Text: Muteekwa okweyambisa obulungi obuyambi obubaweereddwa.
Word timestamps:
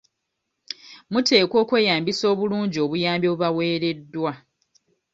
Muteekwa 1.11 1.57
okweyambisa 1.63 2.23
obulungi 2.33 2.77
obuyambi 2.85 3.25
obubaweereddwa. 3.29 4.31